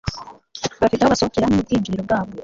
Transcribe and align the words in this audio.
Bafite 0.81 1.01
aho 1.03 1.11
basohokera 1.13 1.47
nubwinjiriro 1.47 2.01
bwabo 2.07 2.31